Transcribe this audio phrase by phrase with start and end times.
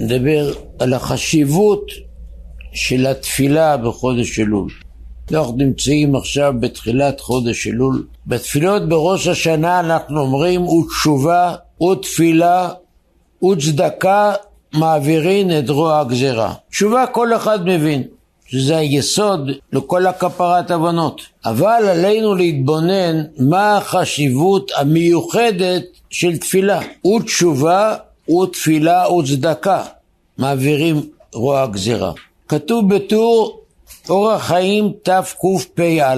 [0.00, 1.86] נדבר על החשיבות
[2.72, 4.70] של התפילה בחודש אלול.
[5.32, 8.06] אנחנו נמצאים עכשיו בתחילת חודש אלול.
[8.26, 12.68] בתפילות בראש השנה אנחנו אומרים ותשובה ותפילה
[13.44, 14.32] וצדקה
[14.74, 16.54] מעבירין את רוע הגזירה.
[16.70, 18.02] תשובה כל אחד מבין.
[18.46, 21.20] שזה היסוד לכל הכפרת הבנות.
[21.44, 26.80] אבל עלינו להתבונן מה החשיבות המיוחדת של תפילה.
[27.06, 27.94] ותשובה
[28.30, 29.82] ותפילה וצדקה
[30.38, 31.02] מעבירים
[31.34, 32.12] רוע הגזירה.
[32.48, 33.60] כתוב בטור
[34.08, 36.14] אורח חיים תקפ"א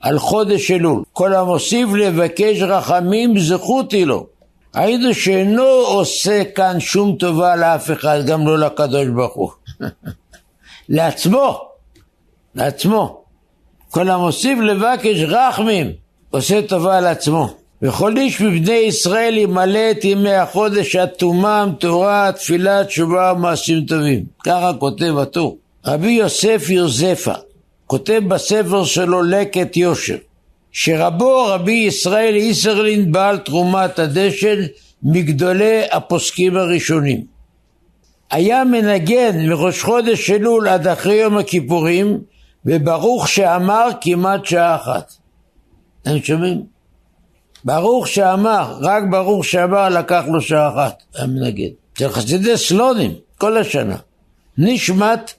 [0.00, 4.26] על חודש אלול כל המוסיף לבקש רחמים זכותי לו
[4.74, 9.50] היינו שאינו עושה כאן שום טובה לאף אחד גם לא לקדוש ברוך הוא
[10.88, 11.68] לעצמו,
[12.54, 13.24] לעצמו.
[13.90, 15.92] כל המוסיף לבקש רחמים,
[16.30, 17.61] עושה טובה לעצמו.
[17.82, 24.24] וכל איש מבני ישראל ימלא את ימי החודש עד תומם, תורה, תפילה, תשובה ומעשים טובים.
[24.44, 25.58] ככה כותב הטור.
[25.86, 27.32] רבי יוסף יוזפה
[27.86, 30.16] כותב בספר שלו לקט יושר
[30.72, 34.58] שרבו רבי ישראל איסרלין בעל תרומת הדשן
[35.02, 37.32] מגדולי הפוסקים הראשונים
[38.32, 42.18] היה מנגן מראש חודש אלול עד אחרי יום הכיפורים,
[42.66, 45.12] וברוך שאמר כמעט שעה אחת.
[46.02, 46.71] אתם שומעים?
[47.64, 51.68] ברוך שאמר, רק ברוך שאמר לקח לו שעה אחת, מנגן.
[51.96, 53.96] אצל חסידי סלונים, כל השנה.
[54.58, 55.32] נשמת,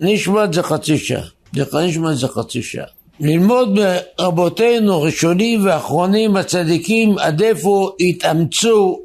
[0.00, 1.22] נשמת זה חצי שעה.
[1.54, 2.86] נשמת זה חצי שעה.
[3.20, 3.78] ללמוד
[4.18, 9.00] מרבותינו ראשונים ואחרונים הצדיקים עד איפה התאמצו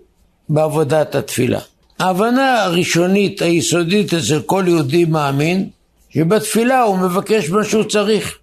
[0.50, 1.60] בעבודת התפילה.
[2.00, 5.70] ההבנה הראשונית היסודית אצל כל יהודי מאמין
[6.10, 8.38] שבתפילה הוא מבקש מה שהוא צריך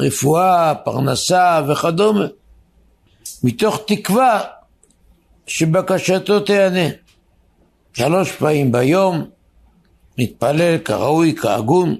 [0.00, 2.26] רפואה, פרנסה וכדומה
[3.44, 4.40] מתוך תקווה
[5.46, 6.88] שבקשתו תיענה.
[7.94, 9.24] שלוש פעמים ביום
[10.18, 11.96] מתפלל כראוי, כהגון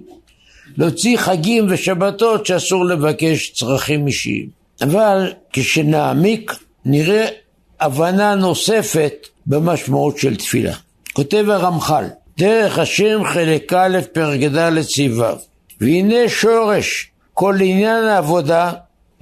[0.76, 4.48] להוציא חגים ושבתות שאסור לבקש צרכים אישיים.
[4.82, 6.52] אבל כשנעמיק
[6.84, 7.26] נראה
[7.80, 10.74] הבנה נוספת במשמעות של תפילה.
[11.12, 12.04] כותב הרמח"ל,
[12.38, 15.22] דרך השם חלק א' פרק ד' ס"ו
[15.80, 18.72] והנה שורש כל עניין העבודה,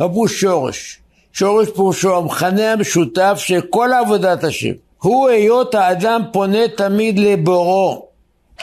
[0.01, 1.00] אבו שורש.
[1.33, 4.73] שורש פירושו המכנה המשותף של כל עבודת השם.
[4.99, 8.07] הוא היות האדם פונה תמיד לבורו,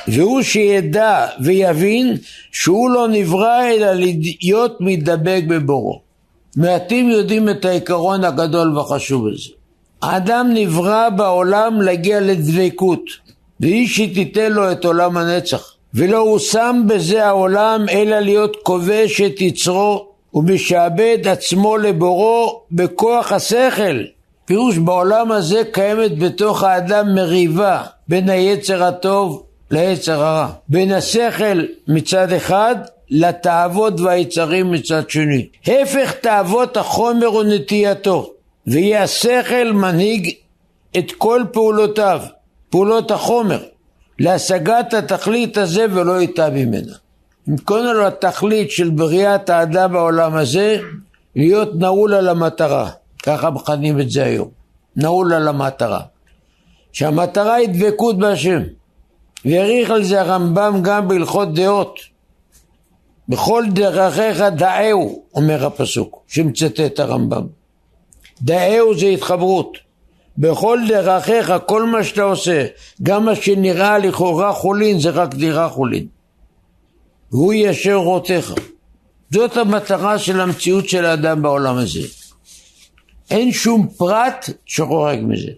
[0.08, 2.18] והוא שידע ויבין
[2.52, 6.02] שהוא לא נברא אלא להיות מתדבק בבורו.
[6.58, 9.50] מעטים יודעים את העיקרון הגדול והחשוב הזה.
[10.02, 13.04] האדם נברא בעולם להגיע לדבקות,
[13.60, 15.74] והיא שתיתן לו את עולם הנצח.
[15.94, 24.04] ולא הושם בזה העולם אלא להיות כובש את יצרו ומשעבד עצמו לבורו בכוח השכל.
[24.46, 30.48] פירוש בעולם הזה קיימת בתוך האדם מריבה בין היצר הטוב ליצר הרע.
[30.70, 32.76] בין השכל מצד אחד
[33.10, 35.48] לתאוות והיצרים מצד שני.
[35.68, 38.34] הפך תאוות החומר ונטייתו.
[38.68, 40.34] ויהיה השכל מנהיג
[40.98, 42.22] את כל פעולותיו,
[42.70, 43.64] פעולות החומר,
[44.20, 46.94] להשגת התכלית הזה ולא ייטע ממנה.
[47.70, 50.78] לו התכלית של בריאת האדם בעולם הזה,
[51.36, 52.90] להיות נעול על המטרה,
[53.24, 54.50] ככה מכנים את זה היום,
[54.96, 56.02] נעול על המטרה.
[56.92, 58.62] שהמטרה היא דבקות בהשם.
[59.46, 62.00] והעריך על זה הרמב"ם גם בהלכות דעות.
[63.30, 67.48] בכל דרכיך דאהו, אומר הפסוק, שמצטט הרמב"ם.
[68.42, 69.78] דאהו זה התחברות.
[70.38, 72.66] בכל דרכיך, כל מה שאתה עושה,
[73.04, 76.17] גם מה שנראה לכאורה חולין, זה רק נראה חולין.
[77.32, 78.54] והוא ישר רותיך.
[79.32, 82.08] זאת המטרה של המציאות של האדם בעולם הזה.
[83.32, 85.52] אין שום פרט שחורג מזה.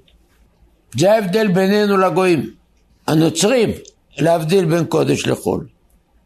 [0.98, 2.54] זה ההבדל בינינו לגויים.
[3.08, 3.70] הנוצרים,
[4.18, 5.68] להבדיל בין קודש לחול.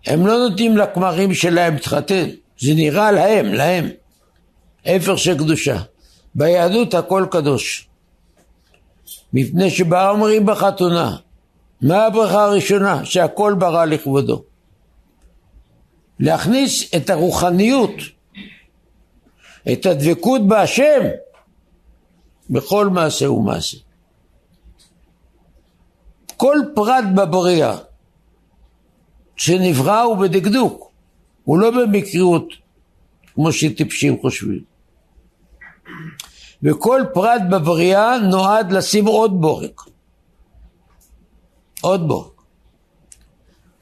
[0.06, 2.30] הם לא נותנים לכמרים שלהם להתחתן,
[2.60, 3.90] זה נראה להם, להם.
[4.86, 5.78] הפך של קדושה.
[6.36, 7.88] ביהדות הכל קדוש.
[9.34, 11.16] מפני שבה אומרים בחתונה,
[11.82, 13.06] מה הברכה הראשונה?
[13.06, 14.44] שהכל ברא לכבודו.
[16.24, 17.94] להכניס את הרוחניות,
[19.74, 21.02] את הדבקות בהשם,
[22.50, 23.78] בכל מעשה ומעשה.
[26.38, 27.78] כל פרט בבריאה
[29.36, 30.92] שנברא הוא בדקדוק,
[31.44, 32.48] הוא לא במקריות
[33.34, 34.64] כמו שטיפשים חושבים.
[36.64, 39.82] וכל פרט בבריאה נועד לשים עוד בורק.
[41.82, 42.33] עוד בורק.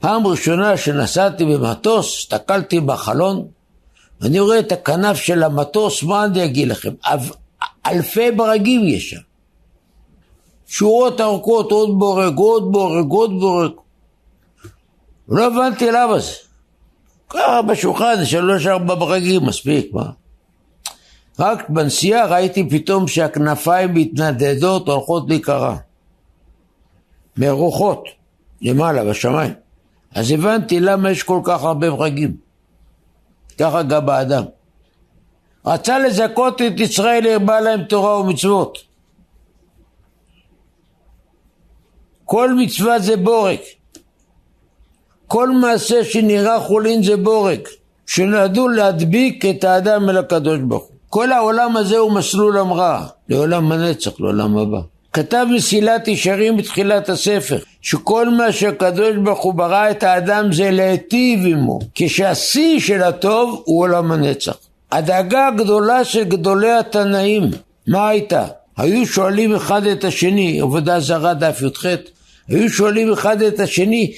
[0.02, 3.46] פעם ראשונה שנסעתי במטוס, הסתכלתי בחלון,
[4.20, 6.90] ואני רואה את הכנף של המטוס, מה אני אגיד לכם?
[7.86, 9.20] אלפי ברגים יש שם.
[10.66, 13.72] שורות ארוכות, עוד בורג, עוד בורג, עוד בורג.
[15.28, 16.32] לא הבנתי למה זה.
[17.28, 20.10] ככה בשולחן, שלוש ארבע ברגים, מספיק, מה?
[21.38, 25.76] רק בנסיעה ראיתי פתאום שהכנפיים מתנדדות, הולכות להיקרע.
[27.36, 28.04] מרוחות,
[28.62, 29.61] למעלה, בשמיים.
[30.14, 32.36] אז הבנתי למה יש כל כך הרבה ברגים.
[33.58, 34.44] ככה גם באדם.
[35.66, 38.78] רצה לזכות את ישראל, הרבה להם תורה ומצוות.
[42.24, 43.58] כל מצווה זה בורג.
[45.26, 47.60] כל מעשה שנראה חולין זה בורג,
[48.06, 50.96] שנועדו להדביק את האדם אל הקדוש ברוך הוא.
[51.08, 54.80] כל העולם הזה הוא מסלול המראה, לעולם הנצח, לעולם הבא.
[55.12, 61.46] כתב מסילת ישרים בתחילת הספר, שכל מה שהקדוש ברוך הוא ברא את האדם זה להיטיב
[61.46, 64.56] עמו, כשהשיא של הטוב הוא עולם הנצח.
[64.92, 67.50] הדאגה הגדולה של גדולי התנאים,
[67.86, 68.46] מה הייתה?
[68.76, 71.86] היו שואלים אחד את השני, עבודה זרה דף י"ח,
[72.48, 74.12] היו שואלים אחד את השני,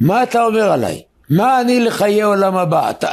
[0.00, 1.02] מה אתה אומר עליי?
[1.30, 2.90] מה אני לחיי עולם הבא?
[2.90, 3.10] אתה,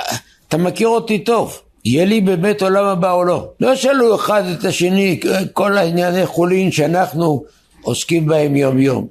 [0.48, 3.48] אתה מכיר אותי טוב, יהיה לי באמת עולם הבא או לא?
[3.60, 5.20] לא שאלו אחד את השני
[5.54, 7.44] כל הענייני חולין שאנחנו
[7.82, 9.08] עוסקים בהם יום יום.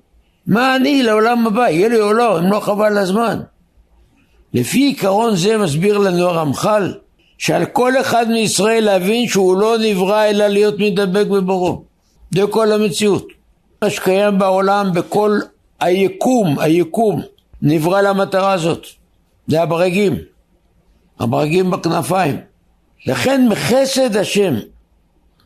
[0.47, 3.41] מה אני לעולם הבא, יהיה לי או לא, אם לא חבל הזמן.
[4.55, 6.95] לפי עיקרון זה מסביר לנו הרמח"ל
[7.39, 11.83] שעל כל אחד מישראל להבין שהוא לא נברא אלא להיות מדבק בבורו.
[12.35, 13.27] זה כל המציאות.
[13.83, 15.39] מה שקיים בעולם בכל
[15.81, 17.23] היקום, היקום,
[17.63, 18.87] נברא למטרה הזאת.
[19.49, 20.17] זה הברגים.
[21.21, 22.50] הברגים בכנפיים.
[23.07, 24.55] לכן מחסד השם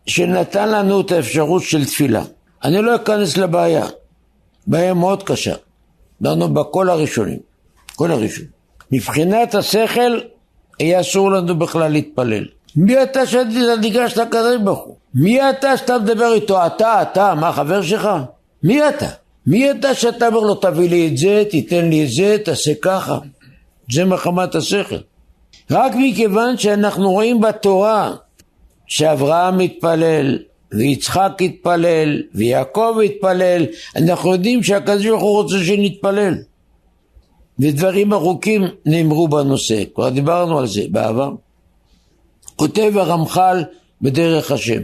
[0.07, 2.23] שנתן לנו את האפשרות של תפילה.
[2.65, 3.87] אני לא אכנס לבעיה.
[4.67, 5.55] בעיה מאוד קשה.
[6.23, 7.39] דנו בכל הראשונים.
[7.97, 8.51] כל הראשונים.
[8.93, 10.21] מבחינת השכל
[10.81, 12.45] יהיה אסור לנו בכלל להתפלל.
[12.77, 14.97] מי אתה שניגש לקדוש ברוך הוא?
[15.15, 16.67] מי אתה שאתה מדבר איתו?
[16.67, 18.09] אתה, אתה, מה חבר שלך?
[18.63, 19.09] מי אתה?
[19.47, 23.19] מי אתה שאתה אומר לו תביא לי את זה, תיתן לי את זה, תעשה ככה?
[23.93, 24.97] זה מחמת השכל.
[25.71, 28.15] רק מכיוון שאנחנו רואים בתורה
[28.87, 30.39] שאברהם מתפלל,
[30.73, 33.67] ויצחק התפלל, ויעקב התפלל,
[33.97, 36.35] אנחנו יודעים שהקדוש ברוך הוא רוצה שנתפלל.
[37.59, 41.31] ודברים ארוכים נאמרו בנושא, כבר דיברנו על זה בעבר.
[42.57, 43.63] כותב הרמח"ל
[44.03, 44.83] בדרך השם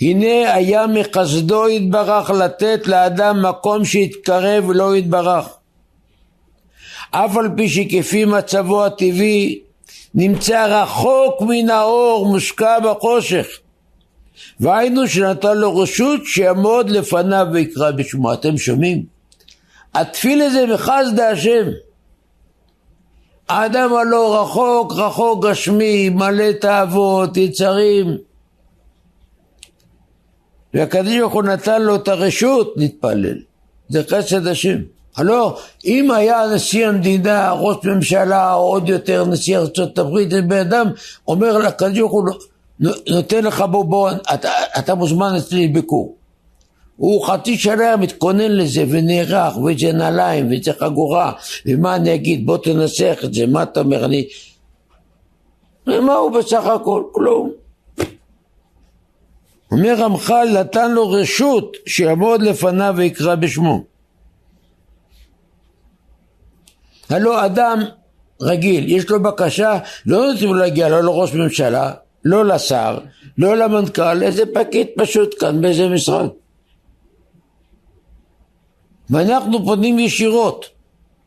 [0.00, 5.48] הנה היה מחסדו יתברך לתת לאדם מקום שיתקרב ולא יתברך
[7.16, 9.60] אף על פי שכפי מצבו הטבעי
[10.14, 13.46] נמצא רחוק מן האור מושקע בחושך
[14.60, 19.04] והיינו שנתן לו רשות שיעמוד לפניו ויקרא בשמו אתם שומעים?
[19.94, 21.66] התפילה זה מחסדה השם.
[23.48, 28.16] האדם הלא רחוק, רחוק גשמי, מלא תאוות, יצרים.
[30.74, 33.38] והקדוש ברוך הוא נתן לו את הרשות להתפלל.
[33.88, 34.78] זה חסד השם.
[35.16, 40.86] הלא, אם היה נשיא המדינה, ראש ממשלה, או עוד יותר נשיא ארצות הברית, בן אדם
[41.28, 41.58] אומר
[41.98, 42.24] ברוך הוא,
[43.08, 46.16] נותן לך בוא, אתה, אתה מוזמן אצלי לביקור.
[46.96, 51.32] הוא חצי שנה מתכונן לזה ונערך, וזה נעליים, וזה חגורה,
[51.66, 54.26] ומה אני אגיד, בוא תנסח את זה, מה אתה אומר, אני...
[55.86, 57.02] ומה הוא בסך הכל?
[57.12, 57.50] כלום.
[59.72, 63.93] אומר רמח"ל, נתן לו רשות שיעמוד לפניו ויקרא בשמו.
[67.10, 67.78] הלא אדם
[68.42, 71.92] רגיל, יש לו בקשה, לא נותנים לו להגיע לא לראש ממשלה,
[72.24, 72.98] לא לשר,
[73.38, 76.28] לא למנכ"ל, איזה פקיד פשוט כאן באיזה משרד.
[79.10, 80.66] ואנחנו פונים ישירות,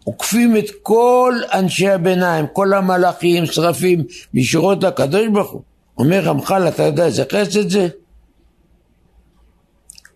[0.03, 4.03] עוקפים את כל אנשי הביניים, כל המלאכים, שרפים,
[4.34, 5.62] ישירות לקדוש ברוך הוא.
[5.98, 7.88] אומר רמח"ל, אתה יודע איזה חסד זה?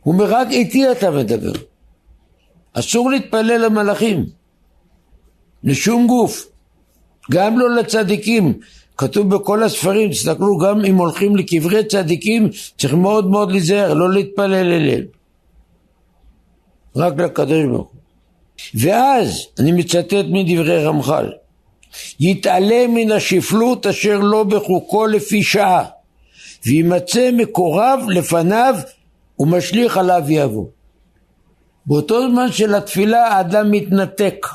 [0.03, 1.51] הוא אומר, רק איתי אתה מדבר.
[2.73, 4.25] אסור להתפלל למלאכים,
[5.63, 6.47] לשום גוף,
[7.31, 8.53] גם לא לצדיקים.
[8.97, 14.73] כתוב בכל הספרים, תסתכלו, גם אם הולכים לקברי צדיקים, צריך מאוד מאוד להיזהר, לא להתפלל
[14.73, 15.03] אליהם.
[16.95, 18.01] רק לקדוש ברוך הוא.
[18.75, 21.31] ואז, אני מצטט מדברי רמח"ל,
[22.19, 25.85] יתעלם מן השפלות אשר לא בחוקו לפי שעה,
[26.65, 28.75] וימצא מקורב לפניו
[29.39, 30.65] ומשליך עליו יבוא.
[31.85, 34.47] באותו זמן של התפילה האדם מתנתק.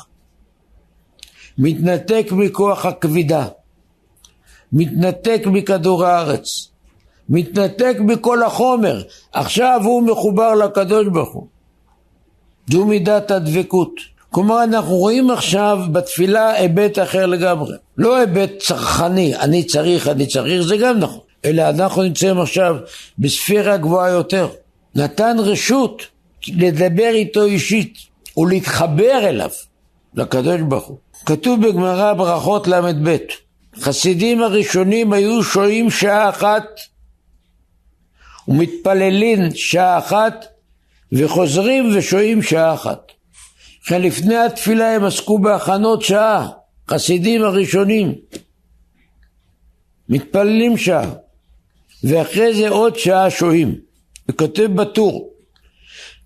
[1.57, 3.47] מתנתק מכוח הכבידה.
[4.71, 6.67] מתנתק מכדור הארץ.
[7.29, 9.01] מתנתק מכל החומר.
[9.33, 11.47] עכשיו הוא מחובר לקדוש ברוך הוא.
[12.71, 13.91] זו מידת הדבקות.
[14.31, 17.75] כלומר אנחנו רואים עכשיו בתפילה היבט אחר לגמרי.
[17.97, 21.19] לא היבט צרכני, אני צריך, אני צריך, זה גם נכון.
[21.45, 22.75] אלא אנחנו נמצאים עכשיו
[23.19, 24.47] בספירה גבוהה יותר.
[24.95, 26.03] נתן רשות
[26.47, 27.97] לדבר איתו אישית
[28.37, 29.49] ולהתחבר אליו,
[30.13, 30.97] לקדוש ברוך הוא.
[31.27, 33.17] כתוב בגמרא ברכות ל"ב,
[33.79, 36.63] חסידים הראשונים היו שוהים שעה אחת
[38.47, 40.45] ומתפללים שעה אחת
[41.11, 43.11] וחוזרים ושוהים שעה אחת.
[43.83, 46.49] לכן לפני התפילה הם עסקו בהכנות שעה,
[46.89, 48.15] חסידים הראשונים.
[50.09, 51.11] מתפללים שעה,
[52.03, 53.75] ואחרי זה עוד שעה שוהים.
[54.29, 55.29] וכותב בטור,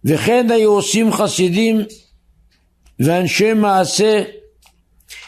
[0.06, 1.82] וכן היו עושים חסידים
[3.00, 4.24] ואנשי מעשה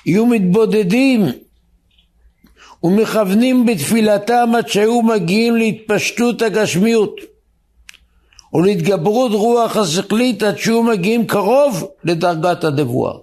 [0.06, 1.26] יהיו מתבודדים
[2.84, 7.16] ומכוונים בתפילתם עד שהיו מגיעים להתפשטות הגשמיות
[8.54, 13.14] ולהתגברות רוח השכלית עד שהיו מגיעים קרוב לדרגת הנבואה.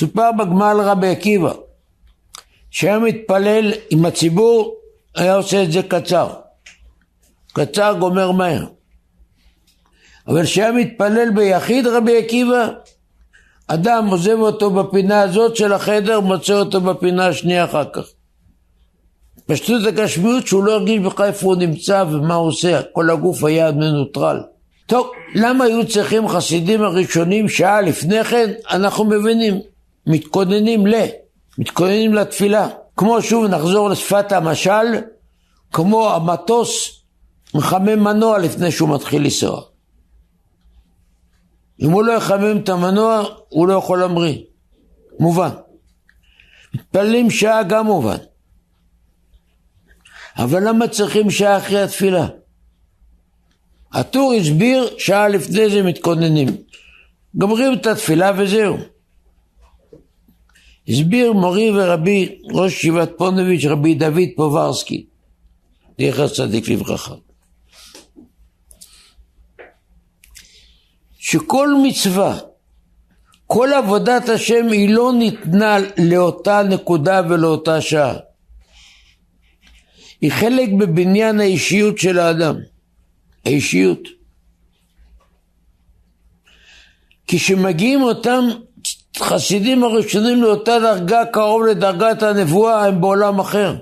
[0.00, 1.52] סופר בגמר לרבי עקיבא
[2.70, 4.74] שהיה מתפלל עם הציבור
[5.14, 6.34] היה עושה את זה קצר.
[7.52, 8.66] קצר גומר מהר.
[10.28, 12.68] אבל כשהיה מתפלל ביחיד רבי עקיבא
[13.66, 18.02] אדם עוזב אותו בפינה הזאת של החדר, מוצא אותו בפינה השנייה אחר כך.
[19.46, 23.72] פשטות הגשמיות שהוא לא הרגיש בכלל איפה הוא נמצא ומה הוא עושה, כל הגוף היה
[23.72, 24.40] מנוטרל.
[24.86, 28.50] טוב, למה היו צריכים חסידים הראשונים שעה לפני כן?
[28.70, 29.60] אנחנו מבינים,
[30.06, 30.94] מתכוננים ל,
[31.58, 32.68] מתכוננים לתפילה.
[32.96, 34.86] כמו שוב נחזור לשפת המשל,
[35.72, 37.00] כמו המטוס
[37.54, 39.62] מחמם מנוע לפני שהוא מתחיל לנסוע.
[41.80, 44.38] אם הוא לא יחמם את המנוע, הוא לא יכול להמריא.
[45.20, 45.50] מובן.
[46.74, 48.16] מתפללים שעה גם מובן.
[50.36, 52.26] אבל למה צריכים שעה אחרי התפילה?
[53.92, 56.48] הטור הסביר שעה לפני זה מתכוננים.
[57.34, 58.76] גומרים את התפילה וזהו.
[60.88, 65.06] הסביר מורי ורבי ראש ישיבת פונוביץ' רבי דוד פוברסקי,
[66.00, 67.14] זכר צדיק לברכה.
[71.24, 72.38] שכל מצווה,
[73.46, 78.16] כל עבודת השם היא לא ניתנה לאותה נקודה ולאותה שעה.
[80.20, 82.56] היא חלק בבניין האישיות של האדם.
[83.44, 83.98] האישיות.
[87.26, 88.44] כשמגיעים אותם
[89.18, 93.76] חסידים הראשונים לאותה דרגה קרוב לדרגת הנבואה הם בעולם אחר.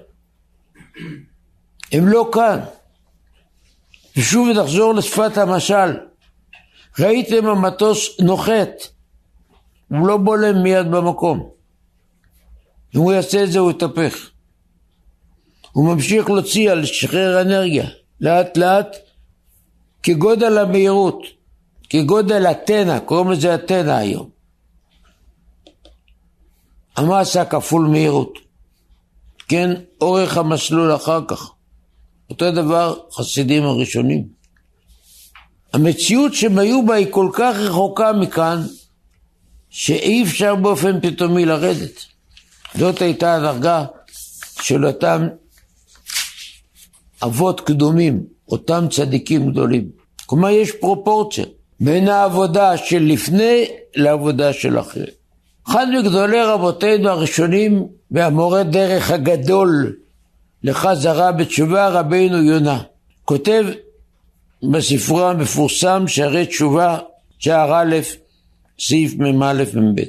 [1.92, 2.60] הם לא כאן.
[4.16, 6.11] ושוב נחזור לשפת המשל.
[6.98, 8.68] ראיתם המטוס נוחת,
[9.88, 11.50] הוא לא בולם מיד במקום.
[12.96, 14.30] אם הוא יעשה את זה הוא יתהפך.
[15.72, 17.88] הוא ממשיך להוציא על שחרר אנרגיה,
[18.20, 18.96] לאט לאט,
[20.02, 21.22] כגודל המהירות,
[21.90, 24.30] כגודל התנא, קוראים לזה התנא היום.
[26.96, 28.38] המסה כפול מהירות.
[29.48, 29.70] כן,
[30.00, 31.52] אורך המסלול אחר כך.
[32.30, 34.41] אותו דבר חסידים הראשונים.
[35.72, 38.62] המציאות שהם היו בה היא כל כך רחוקה מכאן,
[39.70, 42.04] שאי אפשר באופן פתאומי לרדת.
[42.74, 43.84] זאת הייתה הדרגה
[44.62, 45.28] של אותם
[47.22, 49.88] אבות קדומים, אותם צדיקים גדולים.
[50.26, 51.44] כלומר, יש פרופורציה
[51.80, 53.64] בין העבודה של לפני
[53.96, 55.06] לעבודה של אחרי.
[55.68, 59.96] אחד מגדולי רבותינו הראשונים והמורה דרך הגדול
[60.62, 62.82] לחזרה בתשובה רבינו יונה,
[63.24, 63.64] כותב
[64.62, 66.98] בספרו המפורסם שערי תשובה,
[67.38, 67.96] שער א',
[68.80, 70.02] סעיף מ"א מ"ב.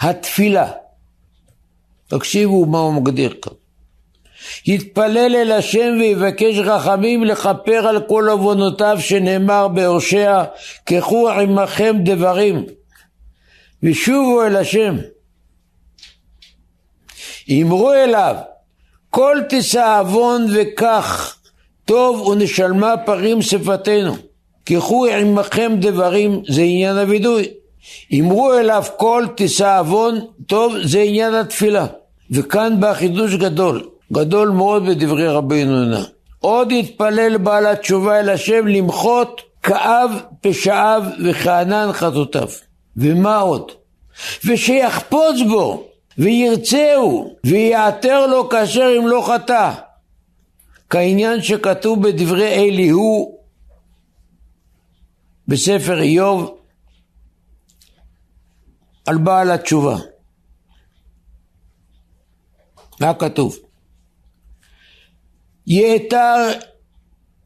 [0.00, 0.70] התפילה,
[2.08, 3.52] תקשיבו מה הוא מגדיר כאן.
[4.66, 10.44] יתפלל אל השם ויבקש רחמים לכפר על כל עוונותיו שנאמר בהושע
[10.84, 12.66] קחו עמכם דברים
[13.82, 14.96] ושובו אל השם
[17.50, 18.36] אמרו אליו
[19.10, 21.37] כל תשא עוון וכך
[21.88, 24.16] טוב ונשלמה פרים שפתנו,
[24.64, 27.48] קחו עמכם דברים, זה עניין הווידוי.
[28.20, 31.86] אמרו אליו כל תישא עוון, טוב, זה עניין התפילה.
[32.30, 36.02] וכאן בא חידוש גדול, גדול מאוד בדברי רבינו יונה.
[36.40, 42.48] עוד יתפלל בעל התשובה אל השם למחות כאב פשעיו וכענן חטאותיו.
[42.96, 43.72] ומה עוד?
[44.44, 45.84] ושיחפוץ בו
[46.18, 49.70] וירצהו ויעתר לו כאשר אם לא חטא.
[50.90, 53.38] כעניין שכתוב בדברי אליהו
[55.48, 56.58] בספר איוב
[59.06, 59.96] על בעל התשובה.
[63.00, 63.56] מה כתוב?
[65.66, 66.52] יאתר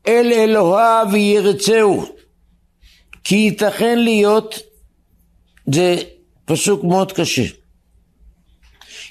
[0.07, 2.07] אל אלוהיו וירצהו
[3.25, 4.55] כי ייתכן להיות,
[5.73, 5.97] זה
[6.45, 7.43] פסוק מאוד קשה,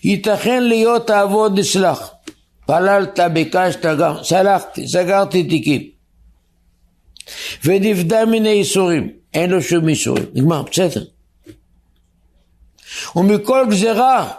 [0.04, 2.12] ייתכן להיות העבוד נסלח
[2.66, 3.86] פללת, ביקשת,
[4.24, 5.90] סלחתי, סגרתי תיקים.
[7.64, 11.04] ונפדה מן הייסורים, אין לו שום ייסורים, נגמר, בסדר.
[13.16, 14.34] ומכל גזרה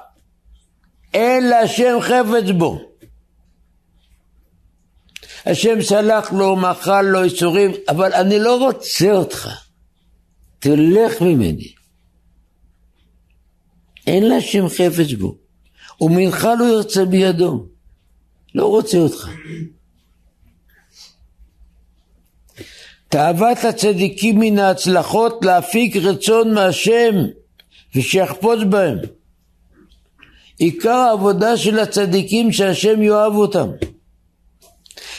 [1.14, 2.80] אין להשם חפץ בו.
[5.46, 9.48] השם סלח לו, מחל לו ייסורים, אבל אני לא רוצה אותך.
[10.58, 11.72] תלך ממני.
[14.06, 15.36] אין להשם חפץ בו.
[16.00, 17.66] ומנחה לא ירצה בידו.
[18.54, 19.28] לא רוצה אותך.
[23.08, 27.14] תאוות הצדיקים מן ההצלחות להפיק רצון מהשם
[27.94, 28.98] ושיחפוץ בהם.
[30.58, 33.68] עיקר העבודה של הצדיקים שהשם יאהב אותם,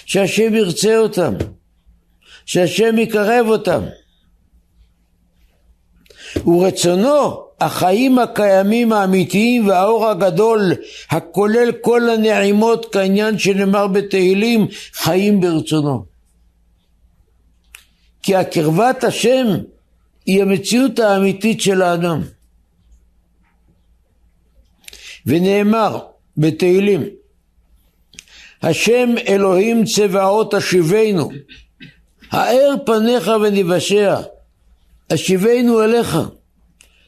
[0.06, 1.34] שהשם ירצה אותם,
[2.46, 3.84] שהשם יקרב אותם.
[6.46, 10.72] ורצונו החיים הקיימים האמיתיים והאור הגדול
[11.10, 16.06] הכולל כל הנעימות כעניין שנאמר בתהילים חיים ברצונו.
[18.24, 19.48] כי הקרבת השם
[20.26, 22.22] היא המציאות האמיתית של האדם.
[25.26, 26.00] ונאמר
[26.38, 27.04] בתהילים
[28.64, 31.32] השם אלוהים צבאות השיבנו
[32.32, 34.22] האר פניך ונבשע
[35.14, 36.18] השיבנו אליך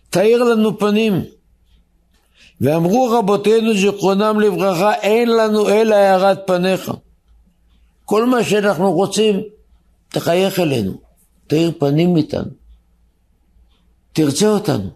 [0.10, 1.24] תאיר לנו פנים.
[2.62, 6.92] ואמרו רבותינו זיכרונם לברכה אין לנו אלא הארת פניך.
[8.06, 9.42] כל מה שאנחנו רוצים
[10.08, 10.94] תחייך אלינו
[11.48, 12.52] תאיר פנים איתנו
[14.14, 14.90] תרצה אותנו.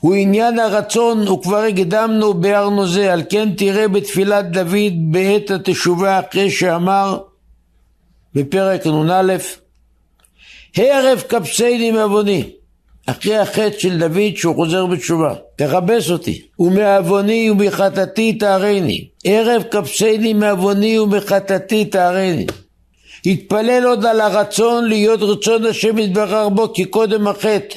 [0.00, 6.50] הוא עניין הרצון וכבר הקדמנו ביארנו זה על כן תראה בתפילת דוד בעת התשובה אחרי
[6.50, 7.18] שאמר
[8.34, 9.36] בפרק נ"א
[10.76, 12.50] הרף כבשני מעווני
[13.06, 20.98] אחרי החטא של דוד שהוא חוזר בתשובה תכבס אותי ומעווני ומחטאתי תארני ערב כבשני מעווני
[20.98, 22.46] ומחטאתי תארני
[23.26, 27.76] התפלל עוד על הרצון להיות רצון השם יתברך בו כי קודם החטא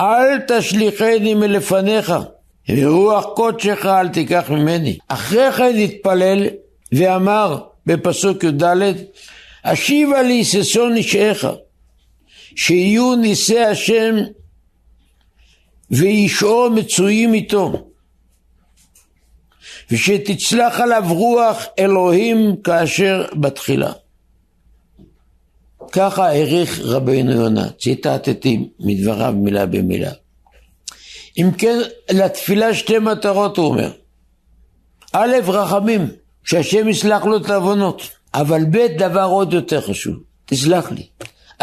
[0.00, 2.12] אל תשליכני מלפניך,
[2.68, 4.98] ורוח קודשך אל תיקח ממני.
[5.08, 6.46] אחרי כן התפלל
[6.92, 8.62] ואמר בפסוק י"ד,
[9.64, 11.46] השיבה לי ששון נשאיך,
[12.56, 14.14] שיהיו נישי השם
[15.90, 17.88] וישעו מצויים איתו,
[19.90, 23.92] ושתצלח עליו רוח אלוהים כאשר בתחילה.
[25.92, 30.12] ככה העריך רבינו יונה, ציטטתי מדבריו מילה במילה.
[31.38, 31.78] אם כן,
[32.10, 33.92] לתפילה שתי מטרות הוא אומר.
[35.12, 36.08] א', רחמים,
[36.44, 38.02] שהשם יסלח לו את העוונות,
[38.34, 41.06] אבל ב', דבר עוד יותר חשוב, תסלח לי.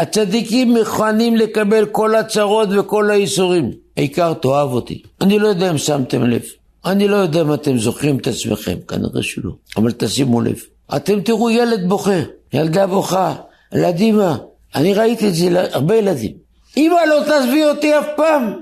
[0.00, 5.02] הצדיקים מכוונים לקבל כל הצרות וכל האיסורים, העיקר תאהב אותי.
[5.20, 6.42] אני לא יודע אם שמתם לב,
[6.84, 10.58] אני לא יודע אם אתם זוכרים את עצמכם, כנראה שלא, אבל תשימו לב.
[10.96, 12.20] אתם תראו ילד בוכה,
[12.52, 13.34] ילדה בוכה,
[13.74, 14.18] ילדים,
[14.74, 16.32] אני ראיתי את זה להרבה ילדים.
[16.76, 18.52] אמא לא תעזבי אותי אף פעם,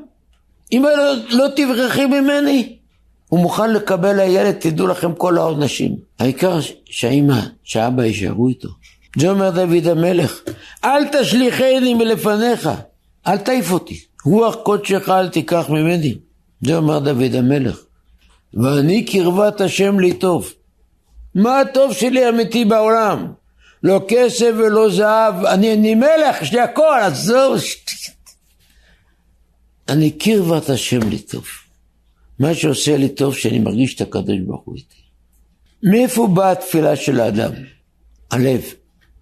[0.73, 2.77] אמא לא, לא תברחי ממני.
[3.29, 5.97] הוא מוכן לקבל הילד, תדעו לכם כל העונשים.
[6.19, 8.69] העיקר שהאמא, שהאבא יישארו איתו.
[9.17, 10.41] זה אומר דוד המלך,
[10.85, 12.71] אל תשליכני מלפניך,
[13.27, 14.01] אל תעיף אותי.
[14.25, 16.15] רוח קודשך אל תיקח ממני.
[16.61, 17.81] זה אומר דוד המלך.
[18.55, 20.53] ואני קרבת השם לי טוב.
[21.35, 23.33] מה הטוב שלי אמיתי בעולם?
[23.83, 27.59] לא כסף ולא זהב, אני, אני מלך, יש לי הכל, עזוב.
[29.89, 31.45] אני קרבת השם לי טוב.
[32.39, 35.03] מה שעושה לי טוב, שאני מרגיש את הקדוש ברוך הוא איתי.
[35.83, 37.53] מאיפה באה התפילה של האדם?
[38.31, 38.63] הלב.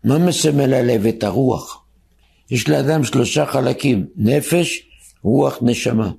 [0.06, 1.06] מה מסמל הלב?
[1.06, 1.82] את הרוח.
[2.50, 4.82] יש לאדם שלושה חלקים, נפש,
[5.22, 6.10] רוח, נשמה.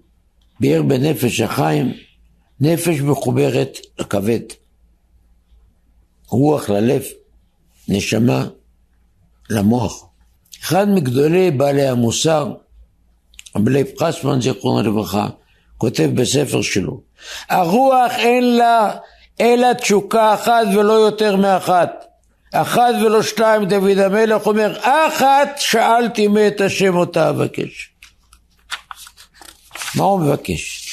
[0.59, 1.93] ביאר בנפש החיים,
[2.59, 4.39] נפש מחוברת לכבד.
[6.29, 7.03] רוח ללב,
[7.87, 8.47] נשמה
[9.49, 10.07] למוח.
[10.63, 12.53] אחד מגדולי בעלי המוסר,
[13.55, 15.27] רבי פרסמן זיכרונו לברכה,
[15.77, 17.01] כותב בספר שלו,
[17.49, 18.97] הרוח אין לה
[19.41, 22.06] אלא תשוקה אחת ולא יותר מאחת.
[22.53, 27.89] אחת ולא שתיים, דוד המלך אומר, אחת שאלתי מאת השם אותה אבקש.
[29.95, 30.83] מה הוא מבקש?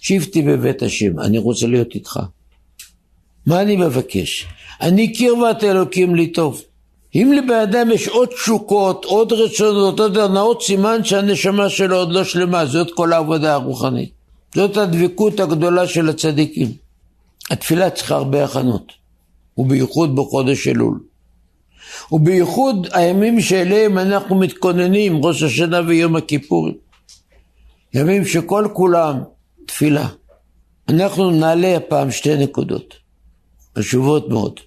[0.00, 2.20] שבתי בבית השם, אני רוצה להיות איתך.
[3.46, 4.46] מה אני מבקש?
[4.80, 6.62] אני קרבת אלוקים לי טוב.
[7.14, 12.24] אם לבן אדם יש עוד תשוקות, עוד רצונות, עוד הנאות, סימן שהנשמה שלו עוד לא
[12.24, 14.10] שלמה, זאת כל העבודה הרוחנית.
[14.54, 16.72] זאת הדבקות הגדולה של הצדיקים.
[17.50, 18.92] התפילה צריכה הרבה הכנות,
[19.58, 21.00] ובייחוד בחודש אלול.
[22.12, 26.74] ובייחוד הימים שאליהם אנחנו מתכוננים, ראש השנה ויום הכיפורים.
[27.94, 29.22] ימים שכל כולם
[29.66, 30.08] תפילה.
[30.88, 32.94] אנחנו נעלה הפעם שתי נקודות,
[33.78, 34.60] חשובות מאוד.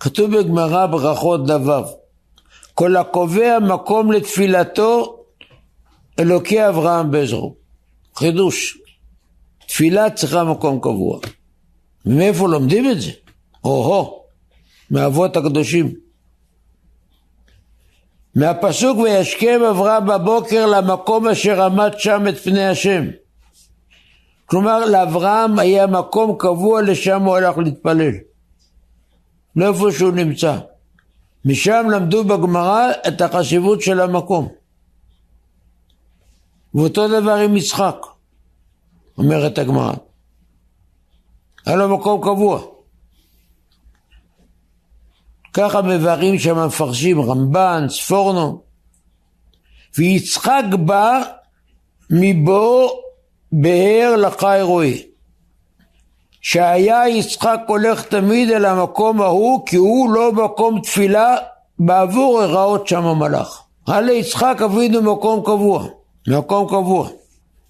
[0.00, 1.84] כתוב בגמרא ברכות דו
[2.74, 5.16] כל הקובע מקום לתפילתו
[6.18, 7.54] אלוקי אברהם בעזרו.
[8.16, 8.78] חידוש.
[9.68, 11.20] תפילה צריכה מקום קבוע.
[12.06, 13.10] מאיפה לומדים את זה?
[13.64, 14.22] או-הו,
[14.90, 15.94] מאבות הקדושים.
[18.34, 23.04] מהפסוק וישכם אברהם בבוקר למקום אשר עמד שם את פני השם.
[24.46, 28.12] כלומר לאברהם היה מקום קבוע לשם הוא הלך להתפלל.
[29.56, 30.58] לא שהוא נמצא.
[31.44, 34.48] משם למדו בגמרא את החשיבות של המקום.
[36.74, 37.96] ואותו דבר עם יצחק,
[39.18, 39.92] אומרת הגמרא.
[41.66, 42.60] היה לו מקום קבוע.
[45.52, 48.62] ככה מבארים שם המפרשים, רמב"ן, ספורנו.
[49.98, 51.22] ויצחק בא
[52.10, 52.90] מבוא
[53.52, 55.02] באר לחי רועי.
[56.40, 61.36] שהיה יצחק הולך תמיד אל המקום ההוא כי הוא לא מקום תפילה
[61.78, 63.62] בעבור הראות שם המלאך.
[63.86, 65.86] הלא יצחק אבינו מקום קבוע,
[66.28, 67.08] מקום קבוע.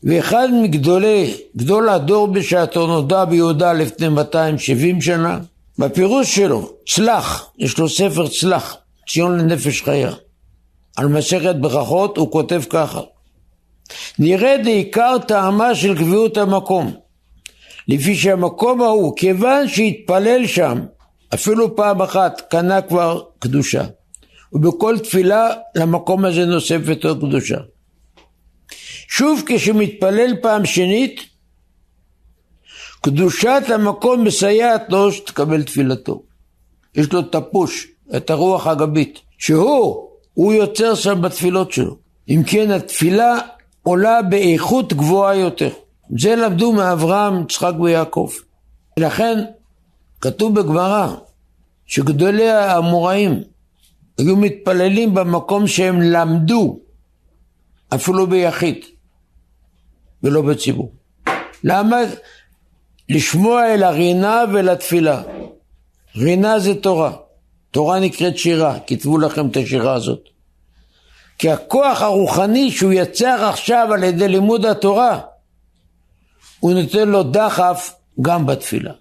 [0.04, 5.38] ואחד מגדולי, גדול הדור בשעתו נודע ביהודה לפני 270 שנה,
[5.78, 8.76] בפירוש שלו, צלח, יש לו ספר צלח,
[9.08, 10.12] ציון לנפש חיה.
[10.96, 13.00] על מסכת ברכות הוא כותב ככה:
[14.18, 16.92] נראה דעיקר טעמה של קביעות המקום,
[17.88, 20.80] לפי שהמקום ההוא, כיוון שהתפלל שם,
[21.34, 23.84] אפילו פעם אחת, קנה כבר קדושה.
[24.52, 27.58] ובכל תפילה למקום הזה נוספת עוד קדושה.
[29.16, 31.20] שוב כשמתפלל פעם שנית,
[33.00, 36.22] קדושת המקום מסייעת לו שתקבל תפילתו.
[36.94, 41.96] יש לו את הפוש, את הרוח הגבית, שהוא, הוא יוצר שם בתפילות שלו.
[42.28, 43.38] אם כן התפילה
[43.82, 45.70] עולה באיכות גבוהה יותר.
[46.18, 48.30] זה למדו מאברהם, יצחק ויעקב.
[48.98, 49.44] ולכן
[50.20, 51.14] כתוב בגמרא
[51.86, 53.42] שגדולי האמוראים
[54.18, 56.78] היו מתפללים במקום שהם למדו,
[57.94, 58.84] אפילו ביחיד,
[60.24, 60.92] ולא בציבור.
[61.64, 61.96] למה?
[63.08, 65.22] לשמוע אל הרינה ולתפילה.
[66.16, 67.12] רינה זה תורה.
[67.70, 70.28] תורה נקראת שירה, כתבו לכם את השירה הזאת.
[71.38, 75.20] כי הכוח הרוחני שהוא יצר עכשיו על ידי לימוד התורה,
[76.60, 78.92] הוא נותן לו דחף גם בתפילה.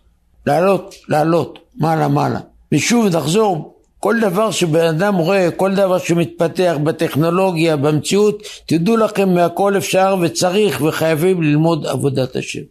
[0.46, 2.40] לעלות, לעלות, מעלה, מעלה.
[2.72, 3.73] ושוב נחזור,
[4.04, 10.82] כל דבר שבן אדם רואה, כל דבר שמתפתח בטכנולוגיה, במציאות, תדעו לכם מהכל אפשר וצריך
[10.82, 12.62] וחייבים ללמוד עבודת השם.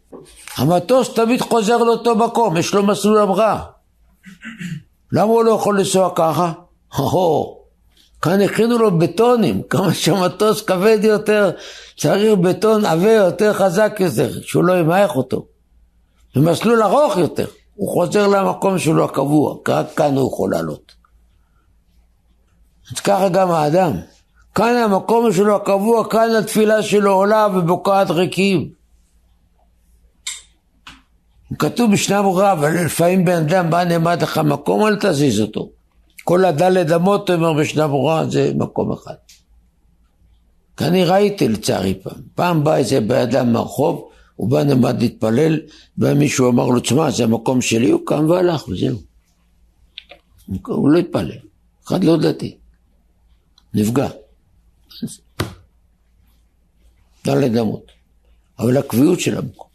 [0.57, 3.63] המטוס תמיד חוזר לאותו מקום, יש לו מסלול המראה.
[5.13, 6.53] למה הוא לא יכול לנסוע ככה?
[6.95, 7.59] הו,
[8.23, 11.51] כאן הכינו לו בטונים, כמה שהמטוס כבד יותר,
[11.99, 15.47] צריך בטון עבה יותר חזק יותר, שהוא לא ימעך אותו.
[16.37, 21.02] במסלול ארוך יותר, הוא חוזר למקום שלו הקבוע, רק כאן הוא יכול לעלות.
[22.93, 23.93] אז ככה גם האדם.
[24.55, 28.69] כאן המקום שלו הקבוע, כאן התפילה שלו עולה ובוקעת ריקים.
[31.59, 35.69] כתוב בשנה ברורה, אבל לפעמים בן אדם בא נעמד לך מקום, אל תזיז אותו.
[36.25, 39.15] כל הדלת אמות, אומר בשנה ברורה, זה מקום אחד.
[40.77, 42.21] כי אני ראיתי לצערי פעם.
[42.35, 45.61] פעם בא איזה בן אדם מהרחוב, הוא בא נעמד להתפלל,
[45.99, 48.99] ומישהו אמר לו, תשמע, זה המקום שלי, הוא קם והלך, וזהו.
[50.67, 51.39] הוא לא התפלל.
[51.87, 52.62] אחד לא דתי.
[53.75, 54.09] נפגע.
[57.25, 57.93] דלת אמות.
[58.59, 59.69] אבל הקביעות של המקום,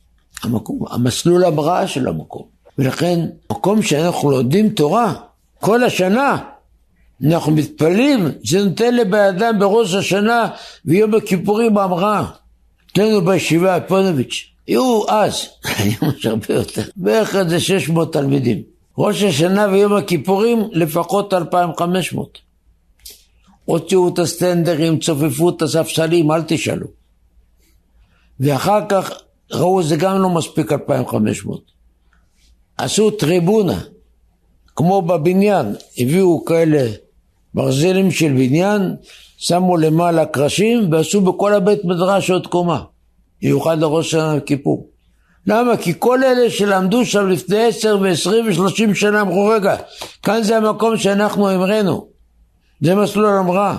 [0.43, 2.43] המקום, המסלול המראה של המקום.
[2.77, 3.19] ולכן,
[3.51, 5.13] מקום שאנחנו לומדים תורה
[5.59, 6.37] כל השנה,
[7.25, 10.49] אנחנו מתפללים, זה נותן לבן אדם בראש השנה
[10.85, 12.23] ויום הכיפורים המראה.
[12.91, 18.61] אצלנו בישיבה, פונוביץ', היו אז, היום יש הרבה יותר, בערך איזה 600 תלמידים.
[18.97, 22.46] ראש השנה ויום הכיפורים לפחות 2,500.
[23.67, 26.87] הוציאו את הסטנדרים, צופפו את הספסלים, אל תשאלו.
[28.39, 29.11] ואחר כך
[29.51, 31.61] ראו זה גם לא מספיק 2,500.
[32.77, 33.79] עשו טריבונה,
[34.75, 36.91] כמו בבניין, הביאו כאלה
[37.53, 38.95] ברזלים של בניין,
[39.37, 42.83] שמו למעלה קרשים ועשו בכל הבית מדרש עוד קומה,
[43.41, 44.87] במיוחד לראש שנה כיפור.
[45.47, 45.77] למה?
[45.77, 49.75] כי כל אלה שלמדו שם לפני עשר ועשרים ושלושים שנה אמרו רגע,
[50.23, 52.16] כאן זה המקום שאנחנו אמרנו,
[52.81, 53.77] זה מסלול המראה.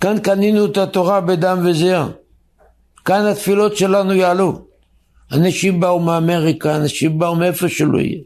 [0.00, 2.08] כאן קנינו את התורה בדם וזרע.
[3.04, 4.64] כאן התפילות שלנו יעלו.
[5.32, 8.20] אנשים באו מאמריקה, אנשים באו מאיפה שלא יהיה.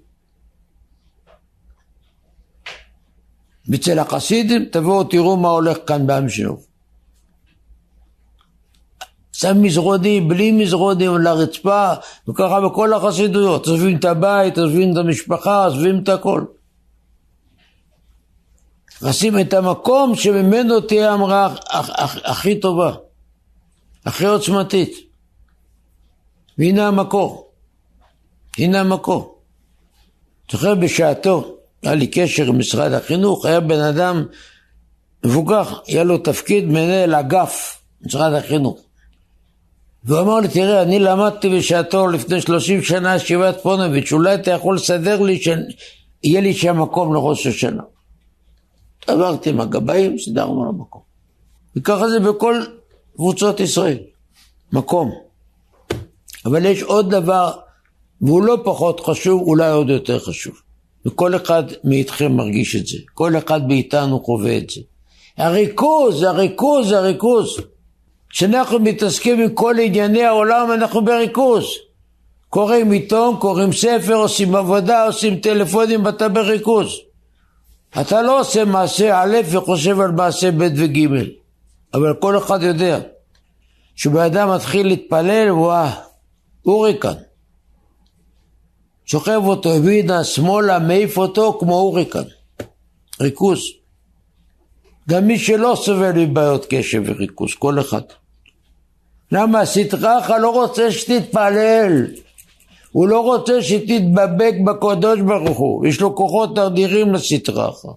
[3.74, 6.66] אצל החסידים תבואו תראו מה הולך כאן באמשנוב.
[9.32, 11.92] שם מזרודים, בלי מזרודים, על הרצפה,
[12.28, 16.44] וככה בכל החסידויות, עוזבים את הבית, עוזבים את המשפחה, עוזבים את הכל.
[19.02, 21.48] נשים את המקום שממנו תהיה המראה
[22.24, 22.92] הכי טובה,
[24.06, 25.08] הכי עוצמתית.
[26.58, 27.50] והנה המקור.
[28.58, 29.38] הנה המקור.
[30.52, 34.26] זוכר בשעתו, היה לי קשר עם משרד החינוך, היה בן אדם
[35.24, 38.80] מבוגר, היה לו תפקיד מנהל אגף משרד החינוך.
[40.04, 44.76] והוא אמר לי, תראה, אני למדתי בשעתו לפני שלושים שנה ישיבת פונוביץ', אולי אתה יכול
[44.76, 47.82] לסדר לי שיהיה לי שם מקום לראש השנה.
[49.10, 51.02] עברתי עם הגבאים, סידרנו לו מקום.
[51.76, 52.62] וככה זה בכל
[53.16, 53.98] קבוצות ישראל,
[54.72, 55.10] מקום.
[56.44, 57.52] אבל יש עוד דבר,
[58.20, 60.54] והוא לא פחות חשוב, אולי עוד יותר חשוב.
[61.06, 62.98] וכל אחד מאיתכם מרגיש את זה.
[63.14, 64.80] כל אחד מאיתנו חווה את זה.
[65.36, 67.56] הריכוז, הריכוז, הריכוז.
[68.30, 71.64] כשאנחנו מתעסקים עם כל ענייני העולם, אנחנו בריכוז.
[72.48, 77.07] קוראים עיתון, קוראים ספר, עושים עבודה, עושים טלפונים, אתה בריכוז.
[78.00, 80.98] אתה לא עושה מעשה א' וחושב על מעשה ב' וג',
[81.94, 82.98] אבל כל אחד יודע.
[83.96, 85.94] כשבן אדם מתחיל להתפלל, וואה,
[86.62, 87.14] הוריקן.
[89.04, 92.22] שוכב אותו ימינה, שמאלה, מעיף אותו כמו הוריקן.
[93.20, 93.60] ריכוז.
[95.08, 98.02] גם מי שלא סובל מבעיות קשב וריכוז, כל אחד.
[99.32, 102.06] למה סטראחה לא רוצה שתתפלל,
[102.92, 107.88] הוא לא רוצה שתתבבק בקדוש ברוך הוא, יש לו כוחות אדירים לסטראחה.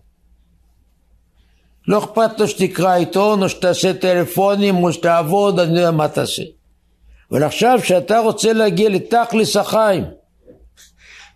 [1.87, 6.43] לא אכפת לו שתקרא עיתון או שתעשה טלפונים או שתעבוד, אני לא יודע מה תעשה.
[7.31, 10.03] אבל עכשיו שאתה רוצה להגיע לתכלס החיים,